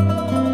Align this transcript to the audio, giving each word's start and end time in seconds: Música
Música 0.00 0.49